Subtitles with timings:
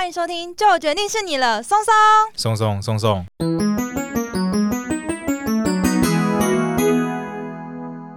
[0.00, 1.92] 欢迎收听，就决定是你了，松松，
[2.34, 3.26] 松松松松。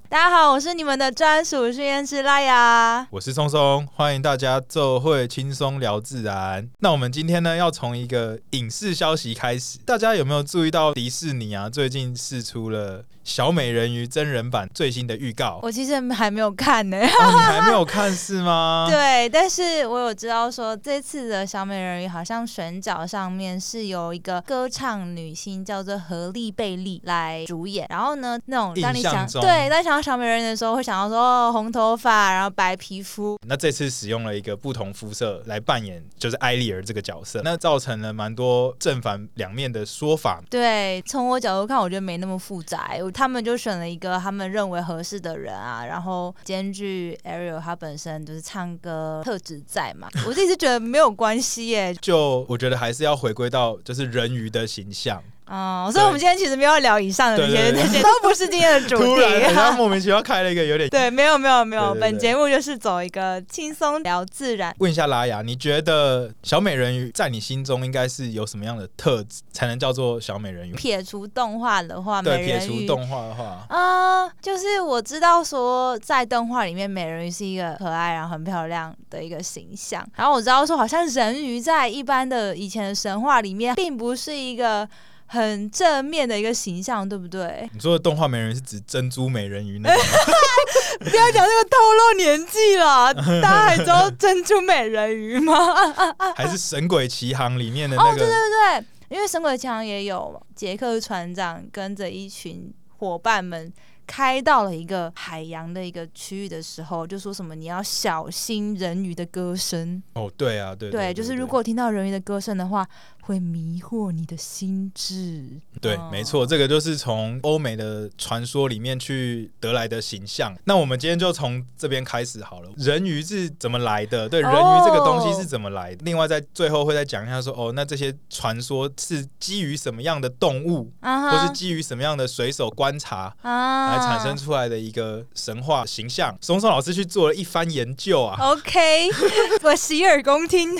[0.07, 6.69] 大家好，我是你们的专属训练师拉雅，我是松松，欢迎大家做会轻松聊自然。
[6.79, 15.59] 那我们今天呢，要从一个影视消息开始，大家有没有注意到迪士尼啊，最近释出了小美人鱼真人版最新的预告？
[15.63, 16.97] 我其实还没有看呢。
[16.97, 18.87] 哦，你还没有看是吗？
[18.91, 30.03] 对，但是我有知道说这次的小美人鱼好像选角上面是由一个歌唱女星叫做何丽贝利来主演，然后呢，那种当你想对，当想到。
[30.03, 33.39] 小美人鱼的时候会想到说哦，红头发，然后白皮肤。
[33.47, 40.41] 那这次使用了一个不同肤色来扮演，就是艾丽儿这个角色，那造成了蛮多正反两面的说法。
[40.49, 42.89] 对，从我角度看，我觉得没那么复杂。
[43.13, 50.09] 他们就选了一个他们认为合适的人啊，然后兼具 Ariel 他本身就是唱歌特质在嘛。
[50.27, 51.93] 我自己是觉得没有关系耶。
[52.01, 55.23] 就我觉得还是要回归到就是人鱼的形象。
[55.45, 59.03] 哦，所以我们今天其实没有聊以上的那些，那些都不是今天的主题。
[59.03, 60.89] 突然，他 莫名其妙开了一个有点……
[60.89, 61.93] 对，没有，没有，没有。
[61.95, 64.73] 本节目就是走一个轻松聊自然。
[64.79, 70.73] 问一下拉雅，你觉得小美人鱼在你心中应该是有什么样的特质，才能叫做小美人鱼？
[70.73, 80.05] 撇除动画的话，对，撇除动画的话，啊、呃，就是我知道说，在动画里面，美人鱼是一个可爱然后很漂亮的一个形象。
[80.15, 84.87] 然后我知道说，好像人鱼在一般的以前的神话里面，并不是一个。
[85.33, 87.67] 很正面的一个形象，对不对？
[87.73, 89.95] 你说的动画美人是指珍珠美人鱼那个？
[91.09, 95.55] 不要讲这个透露年纪了， 大家还知道珍珠美人鱼吗？
[96.37, 98.09] 还是《神鬼奇航》里面的那个？
[98.11, 98.35] 哦，对对
[98.79, 103.73] 对，因为《神鬼奇航》也有杰克船长跟着一群伙伴们
[104.05, 110.01] 开到了一个海洋的一个区域的时候，就说什么你要小心人鱼的歌声。
[110.13, 112.87] 哦，对啊，对对，对，对，对，就是如果听到人鱼的歌声的话。
[113.25, 115.45] 会迷惑你的心智。
[115.79, 120.53] 对，没错，这个就是从欧美的传说里面去得来的形象。
[120.65, 122.69] 那我们今天就从这边开始好了。
[122.75, 124.27] 人鱼是怎么来的？
[124.27, 126.01] 对，人鱼这个东西是怎么来的？
[126.03, 136.37] 另外，在最后会再讲一下说，哦，那这些传说是基于什么样的动物，或是基于什么样的水手观察啊来产生出来的一个神话形象？
[136.41, 138.37] 松松老师去做了一番研究啊。
[138.51, 139.07] OK，
[139.63, 140.77] 我洗耳恭听。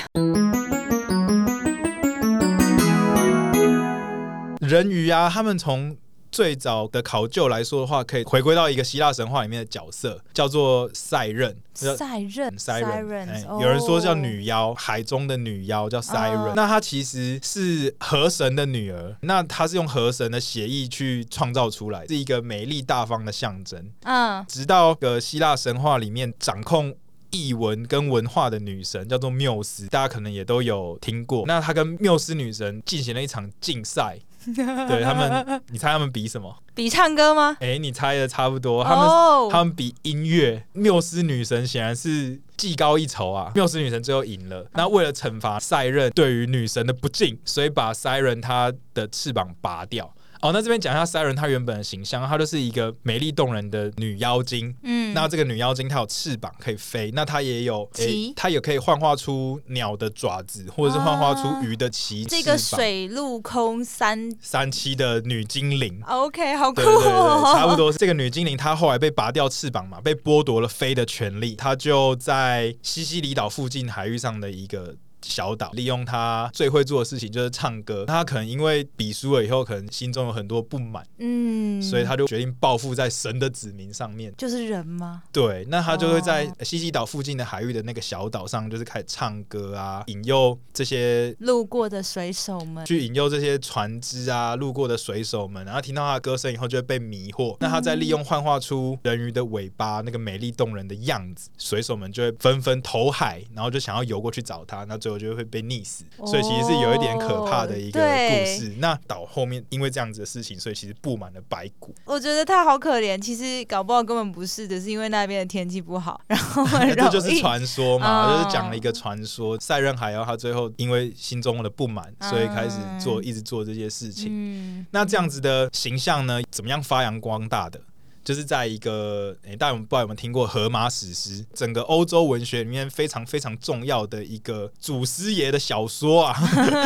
[4.74, 5.96] 人鱼啊，他们从
[6.32, 11.56] 最早的考究来说的话，可以回归到一个希腊神话里面的角色，叫做赛壬。
[11.76, 13.46] 赛壬，赛壬。
[13.62, 16.46] 有人说叫女妖，海中的女妖叫赛壬。
[16.46, 16.56] Oh.
[16.56, 23.92] 那她其实是河神的女儿，那她是用河神的血意去创造出来，是一个美丽大方的象征。
[24.02, 24.46] 嗯，uh.
[24.52, 26.96] 直到个希腊神话里面掌控
[27.30, 31.44] 译文跟文化的女神叫做缪斯，大家可能也都有听过。
[31.46, 34.18] 那她跟缪斯女神进行了一场竞赛。
[34.88, 36.56] 对他们，你猜他们比什么？
[36.76, 37.56] 比唱歌吗？
[37.60, 38.84] 哎、欸，你猜的差不多。
[38.84, 39.52] 他们、oh.
[39.52, 40.66] 他们比音乐。
[40.74, 43.52] 缪斯女神显然是技高一筹啊！
[43.56, 44.68] 缪斯女神最后赢了。
[44.74, 50.14] 那为了惩罚赛壬对于女神的不敬，所以把赛壬她的翅膀拔掉。
[50.44, 54.76] 哦，那这边讲一下赛壬她原本的形象，她就是一个美丽动人的女妖精。
[54.84, 62.26] 嗯，那这个女妖精她有翅膀可以飞，那她也有，诶，她也可以幻化出鸟的爪子，或者是幻化出鱼的鳍。
[62.26, 66.02] 这个水陆空三三栖的女精灵。
[66.06, 67.54] OK，好酷哦。
[67.56, 67.90] 差不多。
[67.94, 74.98] 这个女精灵她后来被拔掉翅膀嘛，被剥夺了飞的权利，她就在西西里岛附近海域上的一个。
[75.24, 84.34] 小岛利用他最会做的事情就是唱歌，他可能因为比输了以后，可能心中有很多不满，嗯，所以他就决定报复在神的子民上面。
[84.38, 85.24] 就是人吗？
[85.32, 97.56] 对，那他就会在西西岛附近的海域的那个小岛上，就是开始唱歌啊，引诱这些路过的水手们，去引诱这些船只啊，路过的水手们，然后听到他的歌声以后，就会被迷惑。
[97.62, 104.84] 那他再利用幻化出人鱼的尾巴那个美丽动人的样子，水手们就会纷纷投海，然后就想要游过去找他。
[104.84, 105.13] 那最后。
[105.14, 108.70] 我觉得会被溺死，所以其实是有一点可怕的一个故事。
[108.70, 111.94] Oh, 那岛后面因为这样子的事情，所以其实布满了白骨。
[112.06, 116.20] 我觉得他好可怜，其实搞不好根本不是只，是因为那边的天气不好。
[116.28, 116.66] 然后
[116.96, 119.60] 这就是传说嘛，就是讲了一个传说。
[119.60, 124.30] 塞壬海妖他最后因为心中的不满，所以开始做一直做这些事情。
[124.32, 127.80] 嗯，那这样子的形象呢，怎么样发扬光大的？
[128.24, 131.44] 就是在一个诶、欸，大家不知道有没有听过《荷马史诗》？
[131.54, 136.34] 整个欧洲文学里面非常非常重要的一个祖师爷的小说啊。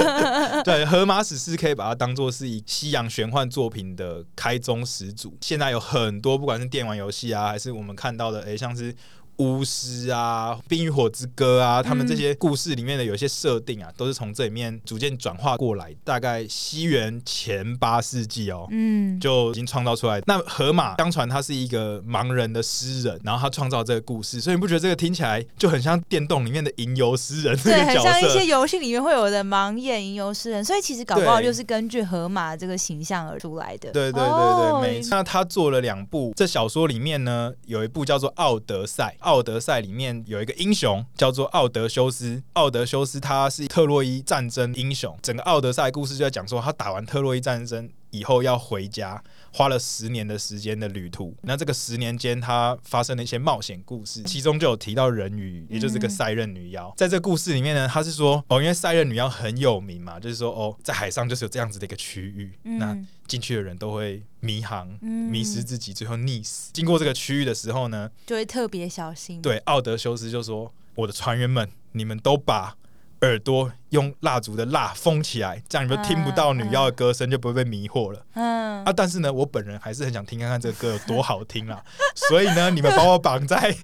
[0.64, 5.38] 对，《荷马史诗》可以把它当做是以西洋玄幻作品的开宗始祖。
[5.42, 8.96] 现在有很多，不管是电玩游戏啊，还是我们看到的，诶、欸，像是。
[9.38, 15.94] 巫师啊，《冰与火之歌》啊，他们这些故事里面的有一些设定啊，都是从这里面逐渐转化过来。
[16.04, 20.22] 大概西元前八世纪哦，嗯，就已经创造出来。
[20.26, 27.58] 那荷马相传他是一个盲人的诗人，然后他创造这个故事，所以你不觉得这个听起来就很像电动里面的吟游诗人？
[27.62, 30.66] 对，很像一些游戏里面会有的盲眼吟游诗人。
[30.66, 33.92] 所以其实搞不好就是根据荷马这个形象而出来的。
[33.92, 35.10] 对对对对，哦、没错。
[35.12, 39.16] 那他做了两部，这小说里面呢，有一部叫做《奥德赛》。
[39.28, 42.42] 奥德赛里面有一个英雄叫做奥德修斯。
[42.54, 45.14] 奥德修斯他是特洛伊战争英雄。
[45.22, 49.22] 整个奥德赛故事就在讲说，他打完特洛伊战争以后要回家。
[49.54, 56.94] 花了十年的时间的旅途，那这个十年间，他发生了一些冒险故事，其中就有提到人鱼，也就是个赛壬女妖。
[56.96, 66.70] 在这个故事里面呢，他是说哦，因为赛壬女妖很有名嘛，就是说哦，在海上就是有这样子的一个区域，那进去的人都会迷航、迷失自己，最后溺死。
[66.74, 69.42] 经过这个区域的时候呢，就会特别小心。
[69.42, 72.78] 对，奥德修斯就说：“我的船员们，你们都把。”
[73.22, 78.22] 耳朵用蜡烛的蜡封起来，这样你们听不到女妖的歌声，就不会被迷惑了。
[78.34, 81.82] 嗯啊，但是呢，我本人还是很想听看看这个歌有多好听啦，
[82.16, 83.76] 所以呢，你们把我绑在。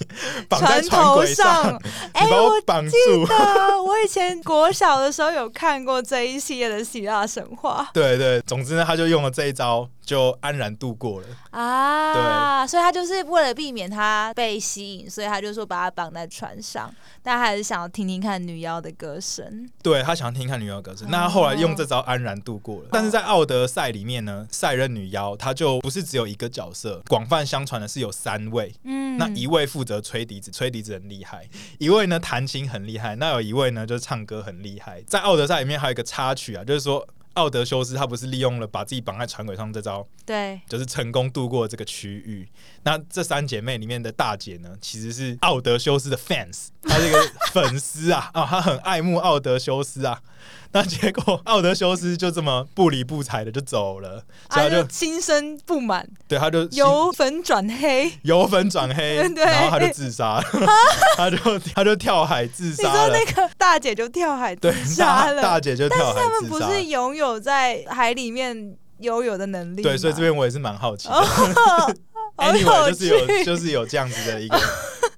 [0.48, 1.78] 绑在船轨上，
[2.14, 2.58] 哎，我
[2.88, 2.96] 记
[3.28, 7.86] 得我以前国小的时候有看过这一系列的希腊神话。
[7.92, 12.64] 对对，总之呢，他就用了这一招，就安然度过了啊。
[12.64, 16.92] 对，所以他就是为了避免他被吸引，所以他就说把他绑在船上，
[17.22, 19.70] 但他还是想要听听看女妖的歌声。
[19.80, 22.88] 对，他想要听听看女妖的歌声，那他后来用这招安然度过了。
[22.90, 28.74] 但是在奥德赛里面呢，赛任女妖她就不是只有一个角色，广泛相传的是有三位。
[28.82, 30.00] 嗯，那一位负责。
[30.00, 31.46] 吹笛子，吹笛子很厉害。
[31.78, 35.02] 一位呢弹琴很厉害，那有一位呢就是唱歌很厉害。
[35.06, 42.48] 在《奥德赛》里面还有一个插曲啊，就是说奥德修斯他不是利用了把自己绑在船轨上这招，对，就是成功度过这个区域。
[42.82, 47.18] 那这三姐妹里面的大姐呢，其实是奥德修斯的 fans，她是一个
[47.52, 50.20] 粉丝啊，啊， 她很爱慕奥德修斯啊。
[50.72, 60.44] 那结果奥德修斯就这么不理不睬的就走了，所以他就心生不满，对，他就由粉转黑，由粉转黑， 然后他就自杀了，
[61.16, 62.88] 他就他就跳海自杀了。
[62.88, 66.22] 你说那个大姐就跳海自杀了，大姐就跳海自杀。
[66.22, 69.82] 但是他们不是拥有在海里面游泳的能力？
[69.82, 71.14] 对，所以这边我也是蛮好奇的。
[72.40, 74.58] Anyway，就是有就是有这样子的一个。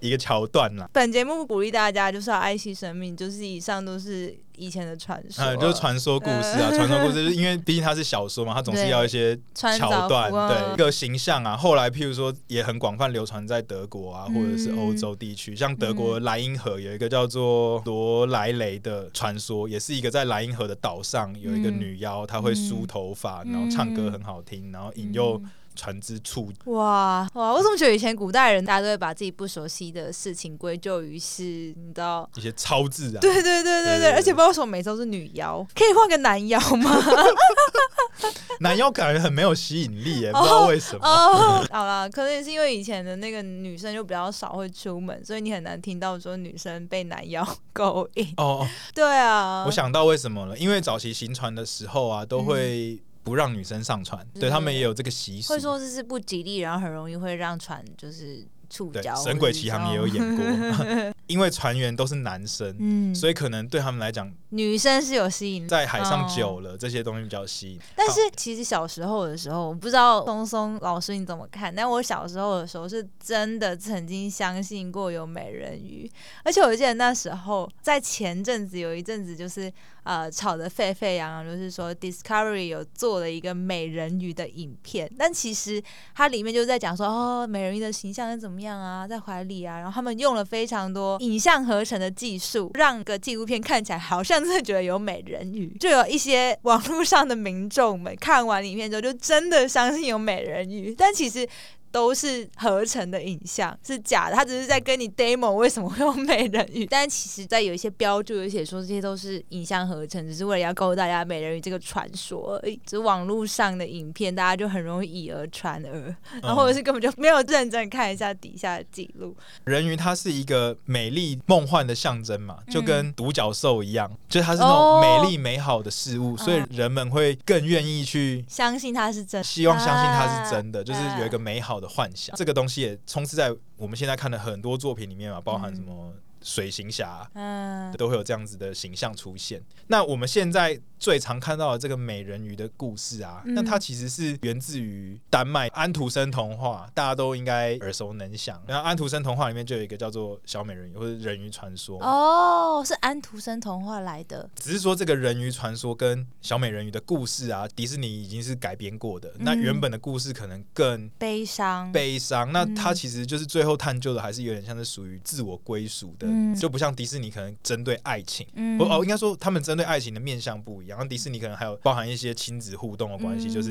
[0.03, 0.89] 一个桥段啦。
[0.93, 11.57] 本节目鼓励大家就是要爱惜生命，就是以上都是以前的传说，嗯，就是传说故事啊，传说故事，就是因为毕竟它是小说嘛， 它总是要一些桥段，对一个形象啊。
[11.57, 25.41] 后来譬如说也很广泛流传在德国啊，或者是欧洲地区，像德国莱茵河有一个叫做罗莱雷的传说，也是一个在莱茵河的岛上有一个女妖，她会梳头发，然后唱歌很好听，然后引诱。
[25.75, 27.53] 船只处哇哇！
[27.53, 33.21] 我怎么觉得以前古代人大家都会把自己不熟悉的事情归咎于是，你知道一些超自然？
[33.21, 36.97] 对对对对对，而且不知道为什么每周是女妖，可以换个男妖吗？
[38.61, 41.05] 男妖感觉很没有吸引力耶， 不知道为什么。
[41.05, 48.33] 哦哦、好了，可能也是因为以前的那个女生就比较少会出门，所以你很难听到说女生被男妖 勾引。
[48.37, 48.65] 哦，
[48.95, 53.12] 对啊，我想到为什么了，因为早期行船的时候啊，都会、嗯。
[53.23, 55.53] 不让女生上船，对他们也有这个习俗。
[55.53, 58.47] 会说这是不吉利，然后很容易会让船就是。
[58.75, 67.81] 触礁，《神鬼奇航》也有演过， 因为船员都是男生，嗯，所以可能对他们来讲，女生是有吸引力，在海上久了，这些东西比较吸引。
[67.97, 71.75] 但是其实小时候的时候，我不知道松松老师你怎么看？
[71.75, 76.11] 但我小时候的时候是真的曾经相信过有美人鱼，
[76.45, 85.83] 而且我记得那时候在前阵子有一阵子就是呃吵得沸沸扬扬，就是说 Discovery 有做了一个美人鱼的影片，但其实
[86.15, 95.75] 它里面就是在讲说哦，美人鱼的形象是怎么样啊，在怀里啊，然后他们用了非常多影像合成的技术，让个纪录片看起来好像真的觉得有美人鱼。
[95.79, 101.49] 就有一些网络上的民众们看完影片之后，就真的相信有美人鱼，但其实。
[101.93, 104.35] 都是合成的影像，是假的。
[104.35, 112.77] 他只是在跟你 demo 为什么会有美人鱼， 但其实，在有一些标注有写说这些都是影像合成，只是为了要告诉大家美人鱼这个传说而已。
[112.87, 119.37] 只是网络上的影片，大家就很容易以讹传讹，然后或者是根本就没有认真看一下底下的记录。
[119.65, 131.89] 人鱼它是一个美丽梦幻的象征嘛，就跟独角兽一样，嗯、就它是那种美丽美好的事物，哦、所以人们会更愿意去相信它是真，希望相信它是真的，啊、就是有一个美好的。
[131.93, 139.63] 幻想，这个东西也充斥在我们现在看的很多作品里面嘛，包含什么水行侠，嗯，都会有这样子的形象出现。
[139.87, 148.63] 那我们现在最常看到的这个美人鱼的故事啊，那它其实是源自于丹麦安徒生童话，大家都应该耳熟能详。
[148.67, 151.99] 然后安徒生童话里面就有一个叫做小美人鱼或者人鱼传说。
[152.03, 154.49] 哦，是安徒生童话来的。
[154.55, 159.29] 只是说这个人鱼传说跟小美人鱼的故事啊，迪士尼已经是改编过的。
[159.31, 162.53] 嗯、那原本的故事可能更悲伤，悲伤。
[162.53, 166.27] 那它其实就是最后探究的还是有点像是属于自我归属的。
[166.33, 170.99] 嗯、就不像迪士尼可能针对爱情，嗯、哦，应该说他们针对爱情的面向不一样。
[170.99, 173.71] 然后迪士尼可能还有包含一些亲子互动的关系，嗯、就是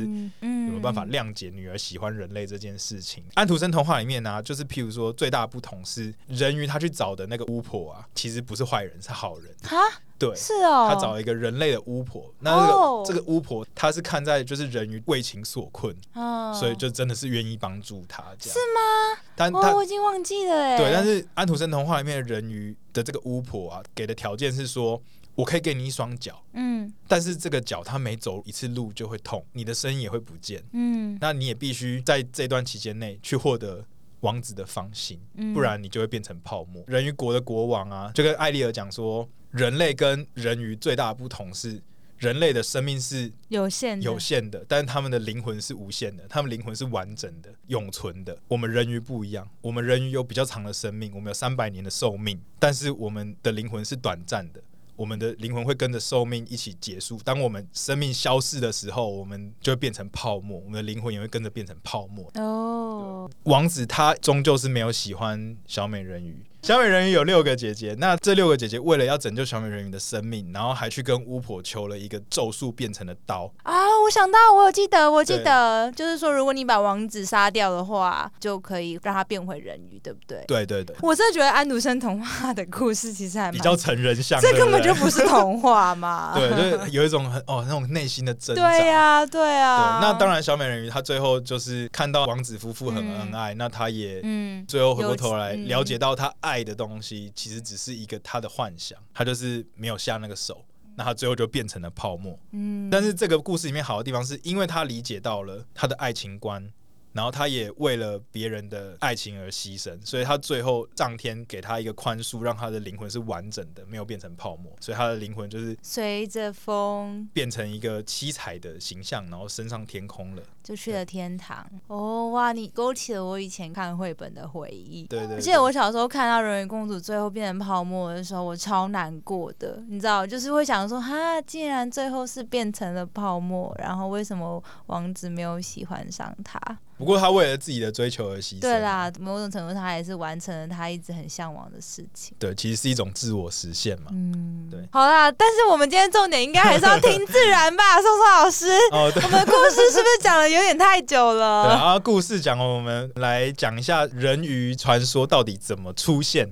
[0.71, 3.23] 有没有办法谅解女儿喜欢人类这件事情。
[3.27, 9.53] 嗯、安徒生童话里面呢、啊，就是譬如说最大的不同是人鱼他去找的那个巫婆啊，其实不是坏人，是好人。
[9.63, 9.77] 哈，
[10.17, 12.33] 对，是哦，他找了一个人类的巫婆。
[12.39, 18.23] 那这个、哦、这个巫婆，她是看在就是人鱼为情所困，哦、所以就真的是愿意帮助他。
[18.39, 19.21] 这样是吗？
[19.35, 20.77] 但他、哦、我已经忘记了哎。
[20.77, 25.01] 对，但是安徒生童话里面的人鱼的这个巫婆啊，给的条件是说，
[25.35, 33.85] 我可以给你一双脚，嗯，但是这个脚它每走一次路就会痛，你的声音也会不见，嗯，那你也必须在这段期间内去获得
[34.21, 36.83] 王子的芳心，嗯、不然你就会变成泡沫。
[36.87, 41.81] 人鱼国的国王啊，就跟艾丽尔讲说，人类跟人鱼最大的不同是。
[42.17, 48.37] 人类的生命是有限有限的，但是他们的灵魂是无限的，他们灵魂是完整的、永存的。
[48.47, 54.61] 我们人鱼不一样，我们人鱼有比较长的生命，我们有三百年的寿命，但是我们的灵魂是短暂的，
[55.01, 57.19] 我们的灵魂会跟着寿命一起结束。
[57.25, 62.29] 当我们生命消逝的时候，我们就会变成泡沫，我们的灵魂也会跟着变成泡沫。
[62.35, 66.45] 哦，王子他终究是没有喜欢小美人鱼。
[66.63, 73.73] 小美人鱼有六个姐姐，那这六个姐姐为了要拯救小美人鱼的生命，然后还去跟巫婆求了一个咒术变成的刀啊！
[74.05, 80.43] 我想到，我有记得，我记得，就是说，如果你把王子杀掉的话，就可以让他变回人鱼，对不对？
[80.47, 80.95] 对对对。
[81.01, 86.33] 我真的觉得安徒生童话的故事其实还比较成人向，这根本就不是童话嘛。
[86.37, 88.61] 对，就是有一种很哦那种内心的挣扎。
[88.61, 89.99] 对呀、啊，对啊。
[89.99, 97.31] 对，那当然，小美人鱼她最后就是看到王子夫妇很恩爱，嗯、那她也嗯，最后回过头来了解到她爱的东西。
[97.35, 100.65] 其实只是一个他的幻想，他就是没有下那个手，
[100.95, 102.37] 那他最后就变成了泡沫。
[102.51, 106.71] 嗯，但是这个故事里面好的地方是，因为他理解到了他的爱情观。
[107.13, 121.65] 然后他也为了别人的爱情而牺牲，所以他最后上天给他一个宽恕，让他的灵魂是完整的，没有变成泡沫，所以他的灵魂就是随着风变成一个七彩的形象，然后升上天空了，就去了天堂。
[121.87, 125.05] 哦哇，你勾起了我以前看绘本的回忆。
[125.09, 136.59] 对，对对，而且我小时候看到人鱼公主最后变成泡沫的时候，我超难过的，你知道，就是会想说，哈，竟然最后是变成了泡沫，然后为什么王子没有喜欢上她？
[136.97, 138.59] 不过他为了自己的追求而牺牲。
[138.59, 142.37] 对啦，某种程度他也是完成了他一直很向往的事情。
[142.37, 144.11] 对，其实是一种自我实现嘛。
[144.11, 144.87] 嗯，对。
[144.91, 148.67] 好啦，但是我们今天重点应该还是要听自然吧， 宋宋老师。
[148.91, 149.23] 哦，对。
[149.23, 151.65] 我们的故事是不是讲的有点太久了？
[151.65, 156.51] 对，然后故事讲完，我们来讲一下人鱼传说到底怎么出现。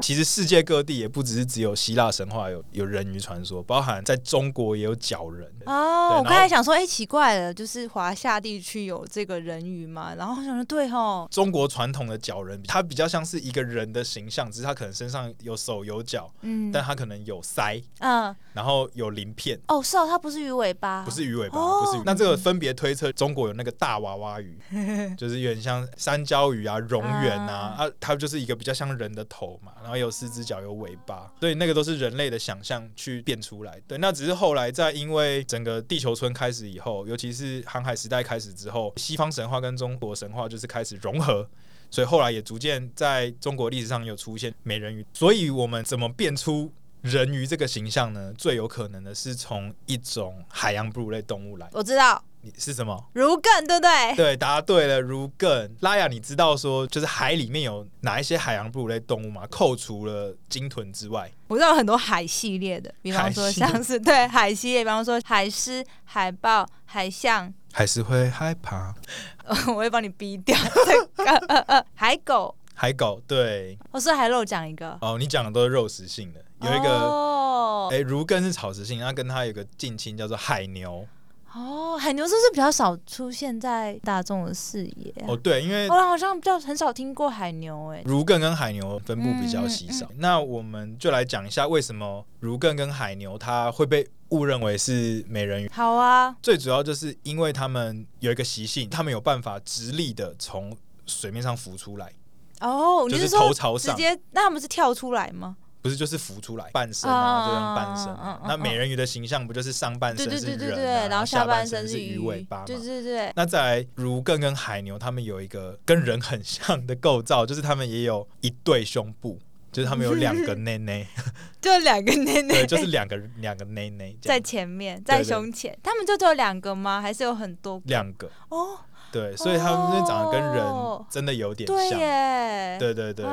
[0.00, 6.18] 其实世界各地也不只是只有希腊神话有有人鱼传说，包含在中国也有角人哦。
[6.18, 10.14] 我刚才想说，哎、欸，奇怪了，就是华夏地区有这个人鱼嘛？
[10.14, 19.60] 然后我想说，对吼，中国传统的角人，他比较像是一个人的形象，只是他可能身上有手有脚，嗯，但他可能有腮，嗯，然后有鳞片。
[19.68, 22.02] 哦，是哦，它不是鱼尾巴，不是鱼尾巴，哦、不是鱼。
[22.06, 24.58] 那这个分别推测，中国有那个大娃娃鱼，
[25.18, 29.96] 就是有点像山椒鱼啊、蝾螈啊，啊，它就是一个比较像人的头嘛，然后。
[29.96, 33.80] 有四只脚，有尾巴，所以那个都是人类的想象去变出来。
[33.88, 41.48] 对，那只是后来在因为整个地球村开始以后，尤其是航海时代开始之后，西方神话跟中国神话就是开始融合，
[41.90, 45.04] 所以后来也逐渐在中国历史上有出现美人鱼。
[45.14, 46.70] 所以我们怎么变出
[47.06, 48.32] 人鱼这个形象呢？
[48.36, 51.68] 最有可能的是从一种海洋哺乳类动物来。
[51.72, 52.22] 我知道。
[52.56, 53.10] 是什么？
[53.12, 54.14] 如艮，对不对？
[54.14, 55.00] 对，答对了。
[55.00, 59.44] 如艮，拉雅，你知道说就是海里面有哪一些海洋哺乳类动物吗？
[59.50, 67.52] 扣除了鲸豚之外，我知道很多海系列的，比方说像是 对海系列，比方说海狮、海豹、海象。
[67.72, 68.94] 还是会害怕，
[69.66, 72.54] 我会帮你逼掉这个 海狗。
[72.78, 73.78] 海狗，对。
[73.90, 81.08] 我是海肉讲一个哦，你讲的都是肉食性的，有一个哦，哎，儒艮是草食性，那跟它有个近亲叫做海牛。
[81.54, 85.10] 哦，海牛是不是比较少出现在大众的视野？
[85.26, 90.04] 哦，对，因为我好像比较很少听过海牛，哎，儒艮跟海牛分布比较稀少。
[90.08, 95.70] 嗯嗯嗯、那我们就来讲一下为什么儒艮跟海牛它会被误认为是美人鱼。
[95.72, 102.12] 好啊，最主要就是因为他们有一个习性，他们有办法直立的从水面上浮出来。
[102.60, 105.56] 哦，就是头朝上，直接那他们是跳出来吗？
[105.82, 108.48] 不是，就是浮出来半身啊，这样半身。
[108.48, 112.64] 那美人鱼的形象不就是上半身是人，然后下半身是鱼尾巴吗？
[112.66, 113.32] 对对对。
[113.36, 119.38] 那再来，儒艮跟海牛，他们有一个跟人很像的构造，就是他们也有一对胸部，
[119.70, 121.06] 就是他们有两个内内，
[121.62, 125.78] 就两个内内，对，就是两个两个内内在前面，在胸前。
[125.84, 127.00] 他们就只有两个吗？
[127.00, 127.80] 还是有很多？
[127.84, 128.80] 两个哦。
[129.12, 130.64] 对，所以他们那长得跟人
[131.08, 131.76] 真的有点像。
[131.76, 133.24] 对耶，对对对。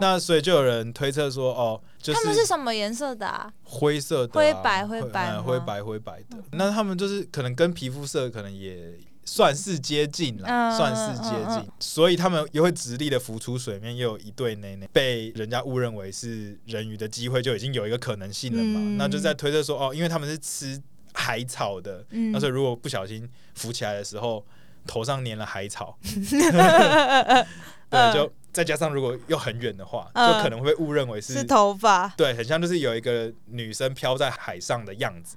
[0.00, 3.52] 那所以就有人推测说，哦，就是他们是什么颜色的？
[3.64, 6.38] 灰色的，灰白灰白，灰白灰白的。
[6.52, 11.68] 那他们就是可能跟皮肤色可能也算是接近了，算是接近。
[11.80, 18.96] 所以他们也会直立的浮出水面，又有一对内内，被人家误认为是人鱼的机会就已经有一个可能性了嘛？
[18.96, 20.80] 那就在推测说，哦，因为他们是吃
[21.12, 24.42] 海草的，那所以如果不小心浮起来的时候。
[24.86, 25.98] 头上粘了海草，
[27.90, 35.36] 对，就再加上如果又很远的话，就可能会被误认为是是头发，对，很像就是有一个女生飘在海上的样子，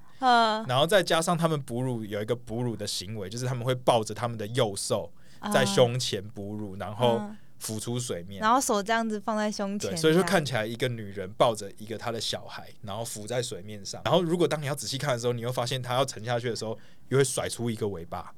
[0.67, 5.11] 然后再加上他们哺乳有一个哺乳的行为，就是他们会抱着他们的幼兽
[5.53, 7.21] 在胸前哺乳，然后
[7.59, 16.77] 浮出水面，然后手这样子放在胸前，所以说看起来一个女人抱着一个她的小孩，然后浮在水面上，然后如果当你要仔细看的时候，你又发现她要沉下去的时候，
[17.09, 18.33] 又会甩出一个尾巴。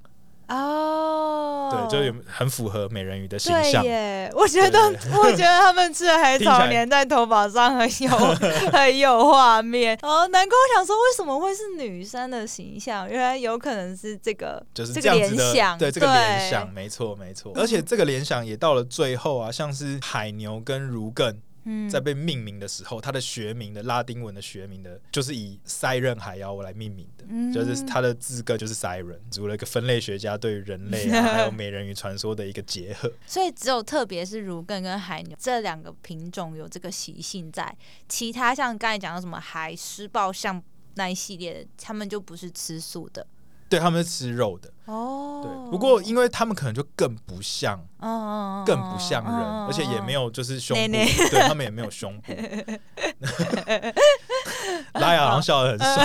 [0.52, 3.82] 哦，oh, 对，就有很符合美人鱼的形象。
[3.82, 4.80] 对耶，我觉得，
[5.18, 8.10] 我觉得他们吃的海草 粘在头发上很有
[8.72, 9.98] 很有画面。
[10.02, 13.10] 哦，难怪我想说，为什么会是女生的形象？
[13.10, 15.44] 原来有可能是这个， 就是这样子的。
[15.44, 17.54] 联想，对，这个联想，没错，没错。
[17.56, 21.36] 而且这个联想也到了最后啊，像是海牛跟儒艮。
[21.90, 33.12] 在被命名的时候，它的学名的拉丁文的学名的，就是以塞壬海妖来命名的，嗯、就是它的字根就是 Siren，组了一个分类学家对于人类啊，还有美人鱼传说的一个结合。
[33.26, 37.78] 所以只有特别是儒艮跟海牛这两个品种有这个习性在，
[38.10, 40.62] 其他像刚才讲的什么海狮、豹、象
[40.96, 43.26] 那一系列的，他们就不是吃素的。
[43.72, 44.70] 对，他们是吃肉的。
[44.86, 49.34] 哦，对，不过因为他们可能就更不像，哦，更不像人，
[49.66, 52.34] 而且也没有就是胸部，对他们也没有胸部。
[55.00, 55.96] 拉雅好像笑得很爽，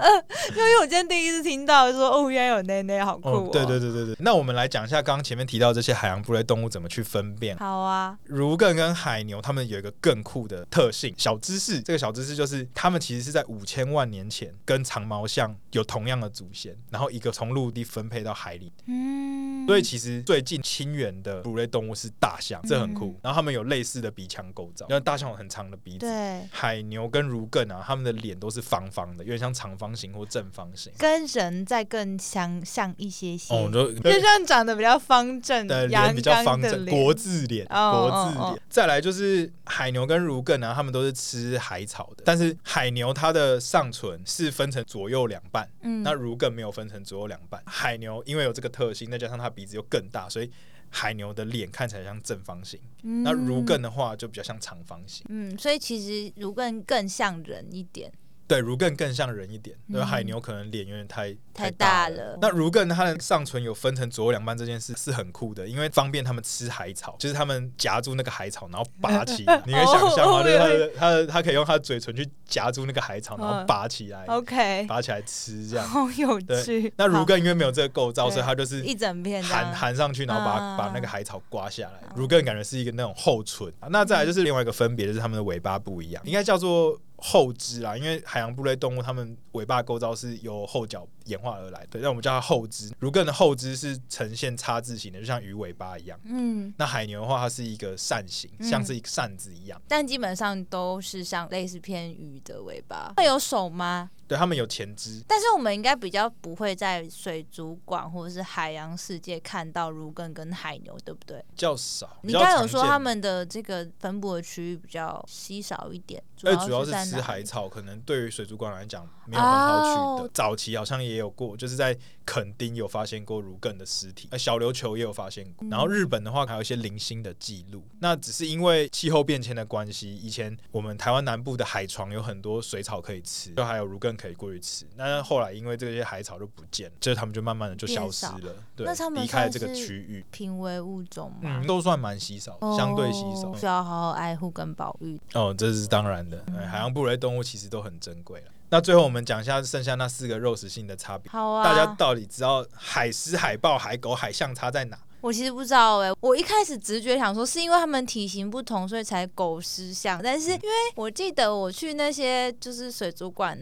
[0.50, 3.50] 因为我今天第一次听到说哦，原来有内内，好酷哦。
[3.52, 7.56] 对对对对对，那我们来讲一下刚刚前面提到这些海洋哺乳动物怎么去分辨。
[7.58, 11.80] 好啊，儒艮跟海牛，它们有一个更酷的特性，小知识。
[11.82, 18.72] 这个小知识就是，它们其实是在五千万年前跟长毛象有同样的祖先，然后一个从陆地分配到海里。
[18.86, 23.14] 嗯，所以其实最近亲缘的哺乳类动物是大象，这很酷。
[23.22, 25.98] 然后它们有类似的鼻腔构造，因为大象有很长的鼻子。
[26.00, 27.84] 对，海牛跟儒艮啊。
[27.90, 33.54] 它们的脸都是方方的，有点像长方形或正方形，跟人再更相像一些些。
[33.54, 38.62] 哦，就就像长得比较方正，的，脸比较方正，国字脸，国字脸。
[38.68, 47.62] 再来就是海牛跟儒艮啊，他们都是吃海草的，但是海牛它的上唇是分成左右两半，嗯，那儒艮没有分成左右两半。
[47.66, 50.50] 海牛因为有这个特性，再加上它鼻子又更大，所以。
[50.92, 55.24] 海牛的脸看起来像正方形，嗯、那儒艮的话就比较像长方形。
[55.28, 58.10] 嗯，所以其实儒艮更像人一点。
[58.50, 62.36] 对，如更更像人一点，因为海牛可能脸有点太太大了。
[62.40, 70.42] 那如更它的上唇有分成左右两半这件事是很酷的，因为方便他们吃海草，就是他们夹住那个海草，然后拔起， 你可以想象吗？
[70.42, 76.92] 就是他的他的他可以用他的嘴唇去夹住那个海草，然后拔起来，OK，拔起来吃这样，好有趣。
[76.96, 82.08] 那如更因为没有这个构造，所以它就是一整片含含上去，然后把把那个海草刮下来。
[82.16, 83.72] 如更感觉是一个那种厚唇。
[83.90, 86.98] 那再来就是另外一个分别，就是它们的尾巴不一样，应该叫做。
[87.20, 92.92] 后肢啦，因为海洋哺乳类动物，它们尾巴构造是有后脚演化而来，对，那我们叫它后肢。
[92.98, 96.18] 儒艮的后肢是呈现叉字形的，就像鱼尾巴一样。
[96.24, 99.78] 嗯，那海牛的话，它是一个扇形，像是一个扇子一样。
[99.80, 103.14] 嗯，但基本上都是像类似偏鱼的尾巴。
[103.16, 104.10] 会有手吗？
[104.26, 111.44] 对，他们有前肢，但是我们应该比较不会在水族馆或者是海洋世界看到儒艮跟海牛，对不对？
[111.56, 112.18] 较少。
[112.22, 120.22] 你刚刚有说他们的这个分布的区域比较稀少一点，主要，主要是吃海草，可能对于水族馆来讲没有很好取的。
[120.22, 120.30] Oh.
[120.32, 121.96] 早期好像也有过，就是在。
[122.26, 125.66] 垦丁有发现过如艮的尸体，呃小琉球也有发现过。
[125.68, 127.82] 然后日本的话，还有一些零星的记录。
[127.98, 134.86] 那只是因为气候变迁的关系，以前我们台湾南部的海床有很多水草可以吃，就还有如艮可以过去吃。
[134.94, 138.54] 那后来因为这些海草就不见了，就是他们就慢慢的就消失了。
[138.76, 138.86] 对，
[139.20, 140.24] 离开了这个区域。
[140.30, 145.20] 濒危物种嘛，嗯，都算蛮稀少，相对稀少，需要好好爱护跟保育。
[145.34, 146.44] 哦，这是当然的。
[146.70, 148.46] 海洋哺乳类动物其实都很珍贵了。
[148.70, 151.30] 那最后我们讲一下剩下那四个肉食性的差别。
[151.30, 154.98] 好啊，大家到底知道海狮、海豹、海狗、海象差在哪？
[155.20, 160.20] 我其实不知道哎、欸，我一开始直觉想说是因为它们体型不同，所以才狗狮象。
[160.22, 163.58] 但是因为我记得我去那些就是水族馆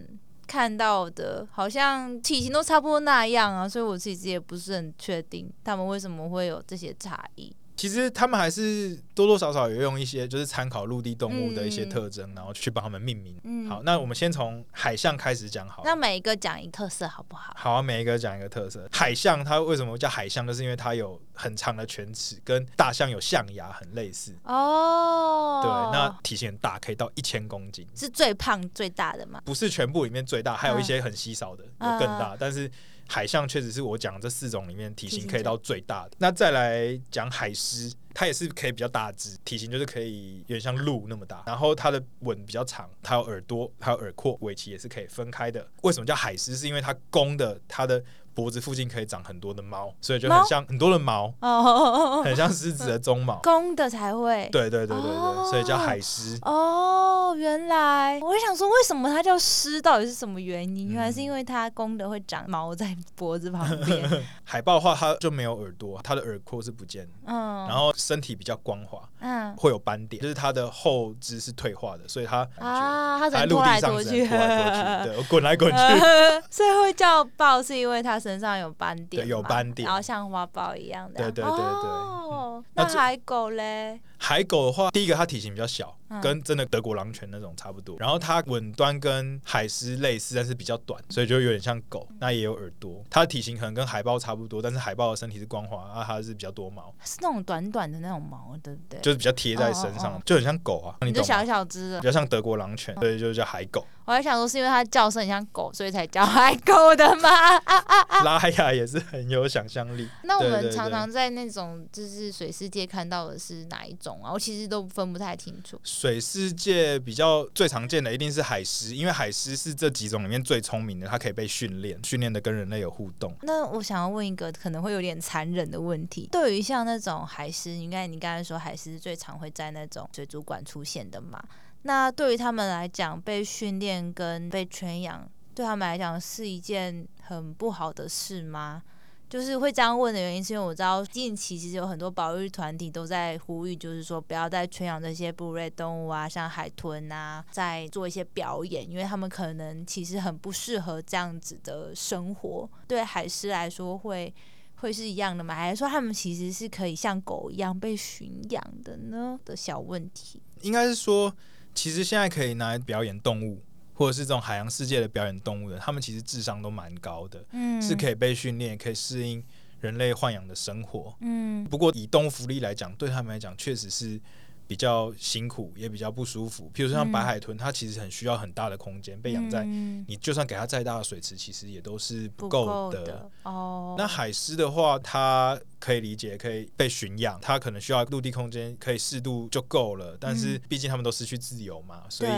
[0.46, 7.52] 看到的，好像体型都差不多那样啊，所以我其实也不是很确定它们为什么会有这些差异。
[7.78, 13.40] 其实他们还是多多少少有用一些，就是参考陆地动物的一些特征，嗯、然后去帮他们命名。
[13.44, 15.82] 嗯、好，那我们先从海象开始讲好。
[15.84, 17.54] 那每一个讲一个特色好不好？
[17.56, 18.88] 好啊，每一个讲一个特色。
[18.90, 20.44] 海象它为什么叫海象？
[20.44, 24.34] 就是因为它有很长的犬齿，跟大象有象牙很类似。
[24.42, 25.60] 哦。
[25.62, 27.86] 对，那体型很大，可以到一千公斤。
[27.94, 29.40] 是最胖最大的吗？
[29.44, 32.68] 不是全部里面最大，还有一些很稀少的、嗯、有更大，但是。
[33.08, 36.10] 海象确实是我讲这四种里面体型可以到最大的。
[36.18, 41.42] 那再来讲海狮，它也是可以比较大只，体型就是可以有点像鹿那么大。
[41.46, 45.66] 然后它的吻比较长，它有耳朵，还有耳廓，尾鳍也是可以分开的。
[45.82, 46.54] 为什么叫海狮？
[46.54, 48.04] 是因为它公的它的。
[48.38, 53.40] 脖子附近可以长很多的毛，所以就很像很多的毛，哦很像狮子的鬃毛。
[53.42, 54.48] 公的才会。
[54.52, 56.38] 对对对对对，所以叫海狮。
[56.42, 59.82] 哦，原来我想说，为什么它叫狮？
[59.82, 60.90] 到底是什么原因？
[60.92, 64.08] 原来是因为它公的会长毛在脖子旁边。
[64.44, 67.12] 海豹的话，它就没有耳朵，它的耳廓是不见的。
[67.26, 67.66] 嗯。
[67.66, 75.76] 然后身体比较光滑，嗯，会有斑点，就是它的后肢是退化的，所以它啊，它在陆地上是拖来拖去，对， 滚来滚去。
[76.48, 81.14] 所以会叫豹，是因为它身上有斑点，有斑点，然后像花豹一样的。
[81.14, 81.90] 对对对对。
[82.28, 83.98] 哦，那海狗嘞？
[84.18, 87.96] 海狗的话，第一个它体型比较小，跟真的德国狼犬那种差不多。
[87.98, 92.06] 然后它吻端跟海狮类似，但是比较短，所以就有点像狗。
[92.18, 99.00] 那也有耳朵，它的体型可能跟海豹差不多，但是海豹的身体是光滑，啊，它是比较多毛，是那种短短的那种毛，对不对？
[99.00, 100.96] 就是比较贴在身上，就很像狗啊。
[101.06, 103.86] 你就小小只的，比较像德国狼犬，所以就叫海狗。
[104.04, 107.28] 我还想说，是因为它叫声很像狗，所以才叫海狗的吗？
[107.28, 108.22] 啊啊啊！
[108.22, 110.08] 拉雅也是很有想象力。
[110.24, 114.32] 那我们常常在那种就是水世界看到的是哪一种啊？
[114.32, 115.80] 我其实都分不太清楚。
[115.82, 123.34] 水世界比较最常见的一定是海狮，因为海狮是这几种里面最聪明的，它可以被训练，训练的跟人类有互动。
[123.42, 131.42] 那我想要问一个可能会有点残忍的问题：对于像那种海狮，应该你刚才说海狮是最常会在那种水族馆出现的嘛？
[131.82, 138.82] 那对于他们来讲，被训练跟被圈养，对他们来讲是一件很不好的事吗？
[139.28, 152.68] 就是会这样问的原因，是因为我知道近期其实有很多保育团体都在呼吁，就是说不要再圈养这些哺乳类动物啊，像海豚啊，在做一些表演，因为他们可能其实很不适合这样子的生活。
[152.86, 154.34] 对海狮来说会，
[154.76, 155.54] 会是一样的吗？
[155.54, 159.38] 还是说他们其实是可以像狗一样被驯养的呢？
[159.44, 161.34] 的小问题，应该是说。
[161.74, 163.62] 其实现在可以拿来表演动物，
[163.98, 169.42] 或者是这种海洋世界的表演动物的，他们其实智商都蛮高的，嗯，是可以被训练，可以适应
[169.80, 171.64] 人类豢养的生活，嗯。
[171.64, 174.20] 不过以动物福利来讲，对他们来讲确实是。
[174.68, 176.70] 比较辛苦，也比较不舒服。
[176.74, 183.94] 譬如说像白海豚，嗯、它其实很需要很大的空间，被养在你就算给它再大的水池，其实也都是不够的，的哦。
[183.96, 190.14] 那海狮的话，它可以理解，可以被驯养，它可能需要陆地空间，可以适度就够了。
[190.20, 192.30] 但是毕竟它们都失去自由嘛，嗯、所以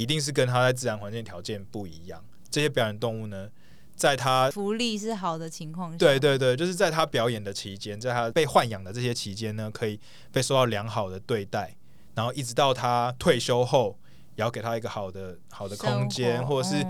[0.00, 2.24] 一定是跟它在自然环境条件不一样。
[2.48, 3.50] 这些表演动物呢，
[3.96, 9.98] 在他福利是好的情况下，对对对，就是在他表演的期间，在他被豢养的这些期间呢，可以
[10.32, 11.74] 被受到良好的对待，
[12.14, 13.96] 然后一直到他退休后，
[14.36, 16.84] 也要给他一个好的好的空间，或者是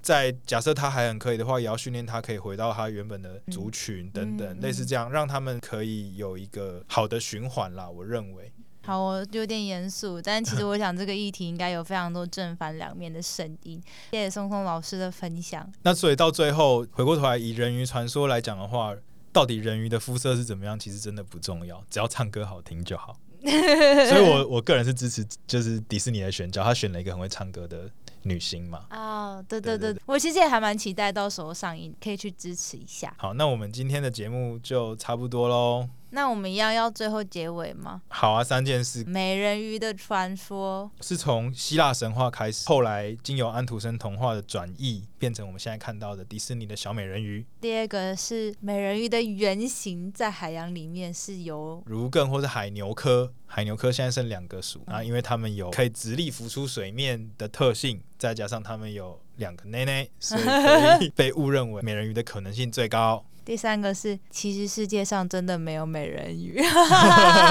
[0.00, 7.88] 在假设他还很可以的话，也要训练他可以回到他原本的族群等等，类似这样，让他们可以有一个好的循环啦。
[7.88, 8.50] 我认为。
[8.88, 13.78] 好，我有点严肃，但其实我想这个议题应该有非常多正反两面的声音。
[14.12, 15.70] 谢谢松松老师的分享。
[15.82, 18.94] 那所以到最后回过头来，以人鱼传说来讲的话，
[19.30, 23.14] 到底人鱼的肤色是怎么样，其实真的不重要，只要唱歌好听就好。
[23.44, 27.90] 所以我我个人是支持，就是迪士尼的选角，他选了一个很会唱歌的
[28.22, 28.86] 女星嘛。
[28.90, 33.14] 哦，对对对，对，对，对，我其实也还蛮期待到时候上映，可以去支持一下。
[33.18, 35.86] 好，那我们今天的节目就差不多喽。
[36.10, 38.02] 那我们一样要最后结尾吗？
[38.08, 39.04] 好啊，三件事。
[39.04, 47.44] 美人鱼的传说是从希腊神话开始，后来经由安徒生童话的转译，变成我们现在看到的迪士尼的小美人鱼。
[47.60, 63.24] 第二个是美人鱼的原型在海洋里面是由儒艮或者海牛科，海牛科现在剩两个属，啊，因为它们有可以直立浮出水面的特性，再加上它们有两个内内，所以可以被误认为美人鱼的可能性最高。
[63.48, 66.62] 第三个是，其实世界上真的没有美人鱼。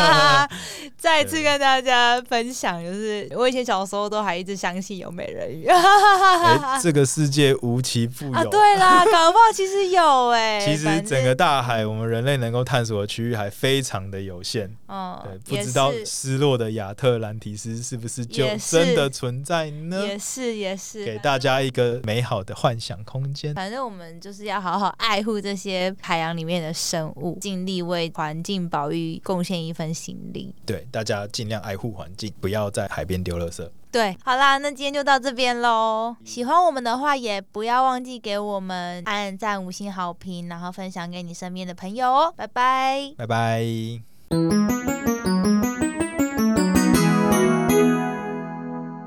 [0.95, 5.65] 再次跟大家分享，就是我以前小时候都还一直相信有美人鱼。
[5.65, 8.43] 欸、 这个世界无奇不有啊！
[8.43, 10.65] 对啦，搞不好其实有哎、欸。
[10.69, 14.71] 其实整个大海，我们人类能够探索的区域还非常的有限。
[14.87, 20.05] 嗯，对，不知道失落的亚特兰提斯是不是就真的存在呢？
[20.05, 23.55] 也是也是，给大家一个美好的幻想空间。
[23.55, 25.55] 反正我们就是要好好爱护这
[25.89, 30.53] 些海洋里面的生物，尽力为环境保育贡献一份心力。
[30.65, 33.67] 对，大家尽量爱护环境，不要在海边丢垃圾。
[33.89, 36.15] 对，好啦，那今天就到这边喽。
[36.23, 42.33] 喜欢我们的话，也不要忘记给我们按赞、五星好评，然后分享给你身边的朋友哦。
[42.35, 44.96] 拜拜，拜拜。